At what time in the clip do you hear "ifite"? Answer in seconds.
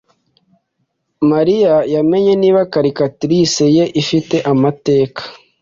4.01-4.35